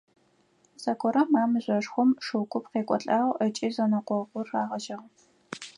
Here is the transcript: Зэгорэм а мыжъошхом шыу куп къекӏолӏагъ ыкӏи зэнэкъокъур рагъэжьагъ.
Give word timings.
Зэгорэм 0.81 1.29
а 1.41 1.43
мыжъошхом 1.51 2.09
шыу 2.25 2.45
куп 2.51 2.65
къекӏолӏагъ 2.71 3.31
ыкӏи 3.45 3.69
зэнэкъокъур 3.75 4.47
рагъэжьагъ. 4.51 5.05